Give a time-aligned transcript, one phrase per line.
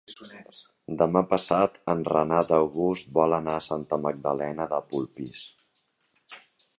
[1.01, 5.47] Demà passat en Renat August vol anar a Santa Magdalena de Polpís.